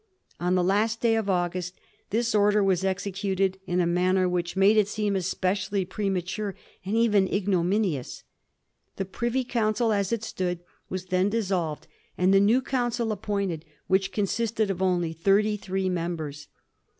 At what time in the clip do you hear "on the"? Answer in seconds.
0.39-0.63